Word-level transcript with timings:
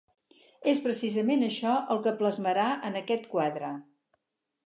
És 0.71 0.79
precisament 0.85 1.43
això 1.49 1.75
el 1.95 2.01
que 2.07 2.15
plasmarà 2.23 2.65
en 2.89 2.99
aquest 3.01 3.31
quadre. 3.35 3.69